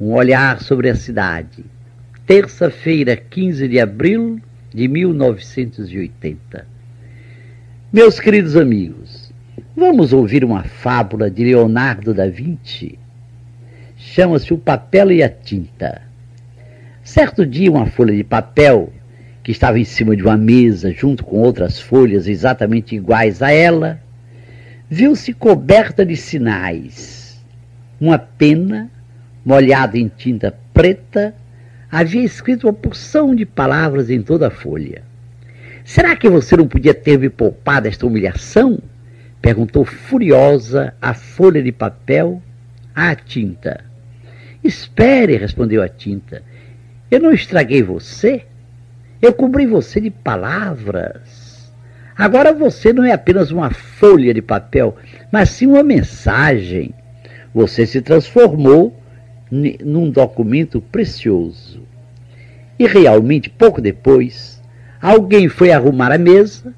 Um 0.00 0.12
olhar 0.12 0.60
sobre 0.60 0.90
a 0.90 0.94
cidade. 0.96 1.64
Terça-feira, 2.26 3.16
15 3.16 3.68
de 3.68 3.78
abril 3.78 4.40
de 4.74 4.88
1980. 4.88 6.66
Meus 7.92 8.18
queridos 8.18 8.56
amigos, 8.56 9.32
vamos 9.76 10.12
ouvir 10.12 10.44
uma 10.44 10.64
fábula 10.64 11.30
de 11.30 11.44
Leonardo 11.44 12.12
da 12.12 12.26
Vinci? 12.26 12.98
Chama-se 13.96 14.52
O 14.52 14.58
Papel 14.58 15.12
e 15.12 15.22
a 15.22 15.28
Tinta. 15.28 16.02
Certo 17.04 17.46
dia, 17.46 17.70
uma 17.70 17.86
folha 17.86 18.16
de 18.16 18.24
papel 18.24 18.92
que 19.44 19.52
estava 19.52 19.78
em 19.78 19.84
cima 19.84 20.16
de 20.16 20.24
uma 20.24 20.36
mesa, 20.36 20.90
junto 20.90 21.24
com 21.24 21.36
outras 21.36 21.80
folhas 21.80 22.26
exatamente 22.26 22.96
iguais 22.96 23.40
a 23.42 23.52
ela, 23.52 24.00
viu-se 24.90 25.32
coberta 25.32 26.04
de 26.04 26.16
sinais. 26.16 27.40
Uma 28.00 28.18
pena 28.18 28.90
molhado 29.44 29.96
em 29.96 30.08
tinta 30.08 30.56
preta, 30.72 31.34
havia 31.90 32.24
escrito 32.24 32.66
uma 32.66 32.72
porção 32.72 33.34
de 33.34 33.44
palavras 33.44 34.10
em 34.10 34.22
toda 34.22 34.48
a 34.48 34.50
folha. 34.50 35.02
Será 35.84 36.16
que 36.16 36.28
você 36.28 36.56
não 36.56 36.66
podia 36.66 36.94
ter 36.94 37.18
me 37.18 37.28
poupado 37.28 37.86
esta 37.86 38.06
humilhação? 38.06 38.78
Perguntou 39.42 39.84
furiosa 39.84 40.94
a 41.00 41.12
folha 41.12 41.62
de 41.62 41.70
papel 41.70 42.40
à 42.94 43.14
tinta. 43.14 43.84
Espere, 44.62 45.36
respondeu 45.36 45.82
a 45.82 45.88
tinta. 45.88 46.42
Eu 47.10 47.20
não 47.20 47.32
estraguei 47.32 47.82
você. 47.82 48.44
Eu 49.20 49.34
cobri 49.34 49.66
você 49.66 50.00
de 50.00 50.10
palavras. 50.10 51.70
Agora 52.16 52.52
você 52.52 52.92
não 52.92 53.04
é 53.04 53.12
apenas 53.12 53.50
uma 53.50 53.70
folha 53.70 54.32
de 54.32 54.40
papel, 54.40 54.96
mas 55.30 55.50
sim 55.50 55.66
uma 55.66 55.82
mensagem. 55.82 56.94
Você 57.54 57.84
se 57.86 58.00
transformou 58.00 58.98
num 59.54 60.10
documento 60.10 60.80
precioso. 60.80 61.82
E 62.78 62.86
realmente, 62.86 63.48
pouco 63.48 63.80
depois, 63.80 64.60
alguém 65.00 65.48
foi 65.48 65.70
arrumar 65.70 66.10
a 66.10 66.18
mesa, 66.18 66.74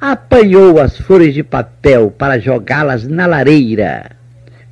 apanhou 0.00 0.80
as 0.80 0.98
folhas 0.98 1.32
de 1.32 1.44
papel 1.44 2.10
para 2.10 2.40
jogá-las 2.40 3.06
na 3.06 3.26
lareira, 3.26 4.10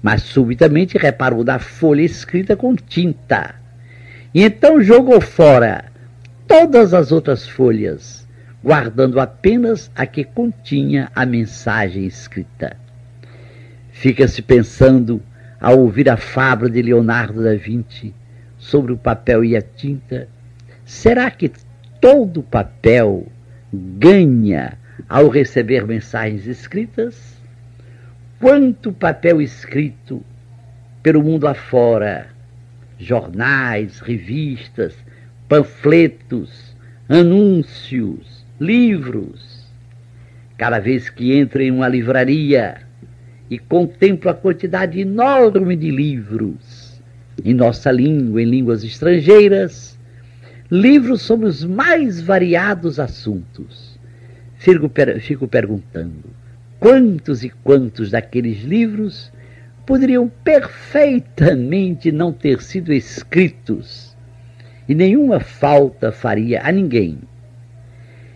mas 0.03 0.23
subitamente 0.23 0.99
reparou 0.99 1.45
na 1.45 1.59
folha 1.59 2.03
escrita 2.03 2.57
com 2.57 2.75
tinta. 2.75 3.55
E 4.35 4.43
então 4.43 4.83
jogou 4.83 5.21
fora 5.21 5.85
todas 6.49 6.93
as 6.93 7.13
outras 7.13 7.49
folhas, 7.49 8.27
guardando 8.63 9.21
apenas 9.21 9.91
a 9.95 10.05
que 10.05 10.25
continha 10.25 11.11
a 11.15 11.25
mensagem 11.25 12.05
escrita. 12.07 12.77
Fica-se 13.93 14.43
pensando 14.43 15.23
ao 15.61 15.79
ouvir 15.79 16.09
a 16.09 16.17
fábula 16.17 16.71
de 16.71 16.83
Leonardo 16.83 17.43
da 17.43 17.55
Vinci 17.55 18.15
sobre 18.59 18.93
o 18.93 18.97
papel 18.97 19.45
e 19.45 19.57
a 19.57 19.63
tinta, 19.63 20.29
será 20.85 21.31
que 21.31 21.51
todo 22.01 22.43
papel 22.43 23.27
ganha 23.73 24.79
ao 25.09 25.29
receber 25.29 25.87
mensagens 25.87 26.47
escritas? 26.47 27.37
Quanto 28.39 28.93
papel 28.93 29.41
escrito 29.41 30.23
pelo 31.03 31.23
mundo 31.23 31.47
afora, 31.47 32.27
jornais, 32.99 34.01
revistas, 34.01 34.95
panfletos, 35.49 36.75
anúncios, 37.09 38.45
livros. 38.61 39.67
Cada 40.59 40.79
vez 40.79 41.09
que 41.09 41.33
entra 41.35 41.63
em 41.63 41.71
uma 41.71 41.89
livraria, 41.89 42.79
e 43.51 43.59
contemplo 43.59 44.31
a 44.31 44.35
quantidade 44.35 45.01
enorme 45.01 45.77
de 45.77 45.91
livros 45.91 46.87
em 47.45 47.55
nossa 47.55 47.91
língua, 47.91 48.43
em 48.43 48.47
línguas 48.47 48.83
estrangeiras, 48.83 49.99
livros 50.71 51.23
sobre 51.23 51.47
os 51.47 51.65
mais 51.65 52.21
variados 52.21 52.99
assuntos. 52.99 53.99
Fico, 54.57 54.89
per 54.89 55.21
fico 55.21 55.47
perguntando 55.47 56.25
quantos 56.81 57.45
e 57.45 57.51
quantos 57.51 58.11
daqueles 58.11 58.63
livros 58.63 59.33
poderiam 59.85 60.29
perfeitamente 60.43 62.11
não 62.11 62.33
ter 62.33 62.61
sido 62.63 62.93
escritos 62.93 64.17
e 64.89 64.95
nenhuma 64.95 65.41
falta 65.41 66.11
faria 66.11 66.63
a 66.65 66.73
ninguém. 66.73 67.19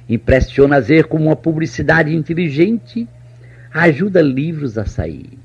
Impressiona 0.09 0.81
ver 0.81 1.05
como 1.05 1.27
uma 1.27 1.37
publicidade 1.37 2.15
inteligente 2.15 3.09
ajuda 3.73 4.21
livros 4.21 4.77
a 4.77 4.85
sair. 4.85 5.39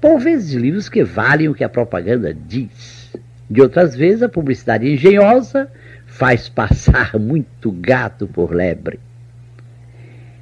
Por 0.00 0.18
vezes 0.18 0.52
livros 0.52 0.88
que 0.88 1.04
valem 1.04 1.48
o 1.48 1.54
que 1.54 1.64
a 1.64 1.68
propaganda 1.68 2.34
diz. 2.34 3.14
De 3.48 3.60
outras 3.60 3.94
vezes 3.94 4.22
a 4.22 4.28
publicidade 4.28 4.90
engenhosa 4.90 5.70
faz 6.06 6.48
passar 6.48 7.18
muito 7.20 7.70
gato 7.70 8.26
por 8.26 8.52
lebre. 8.52 8.98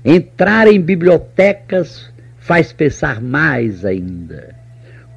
Entrar 0.05 0.67
em 0.67 0.81
bibliotecas 0.81 2.11
faz 2.39 2.73
pensar 2.73 3.21
mais 3.21 3.85
ainda. 3.85 4.55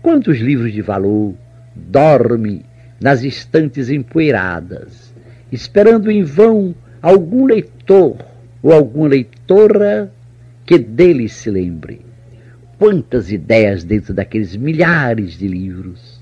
Quantos 0.01 0.39
livros 0.39 0.73
de 0.73 0.81
valor 0.81 1.33
dormem 1.73 2.65
nas 2.99 3.23
estantes 3.23 3.89
empoeiradas, 3.89 5.13
esperando 5.51 6.11
em 6.11 6.23
vão 6.23 6.75
algum 7.01 7.45
leitor 7.45 8.17
ou 8.61 8.73
alguma 8.73 9.07
leitora 9.07 10.11
que 10.65 10.77
dele 10.77 11.27
se 11.27 11.49
lembre. 11.49 12.01
Quantas 12.77 13.31
ideias 13.31 13.83
dentro 13.83 14.13
daqueles 14.13 14.55
milhares 14.55 15.37
de 15.37 15.47
livros. 15.47 16.21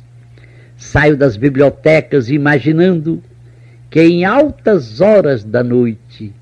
Saio 0.78 1.16
das 1.16 1.38
bibliotecas 1.38 2.29
imaginando 2.29 3.22
que 3.90 4.01
em 4.01 4.25
altas 4.25 5.01
horas 5.01 5.44
da 5.44 5.63
noite 5.63 6.34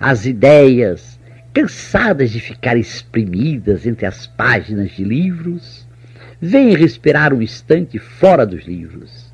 as 0.00 0.26
ideias, 0.26 1.18
cansadas 1.52 2.30
de 2.30 2.40
ficar 2.40 2.76
exprimidas 2.76 3.86
entre 3.86 4.06
as 4.06 4.26
páginas 4.26 4.92
de 4.92 5.02
livros, 5.02 5.86
vêm 6.40 6.74
respirar 6.74 7.34
um 7.34 7.42
instante 7.42 7.98
fora 7.98 8.46
dos 8.46 8.64
livros. 8.64 9.32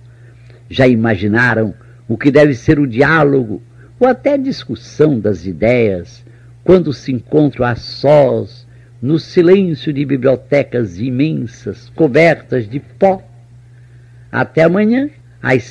Já 0.70 0.86
imaginaram 0.86 1.74
o 2.08 2.16
que 2.16 2.30
deve 2.30 2.54
ser 2.54 2.78
o 2.78 2.86
diálogo 2.86 3.62
ou 4.00 4.08
até 4.08 4.34
a 4.34 4.38
discussão 4.38 5.20
das 5.20 5.46
ideias 5.46 6.24
quando 6.64 6.92
se 6.92 7.12
encontram 7.12 7.66
a 7.66 7.76
sós, 7.76 8.66
no 9.00 9.18
silêncio 9.18 9.92
de 9.92 10.02
bibliotecas 10.04 10.98
imensas, 10.98 11.90
cobertas 11.90 12.66
de 12.66 12.80
pó. 12.80 13.22
Até 14.32 14.62
amanhã, 14.62 15.10
às 15.42 15.64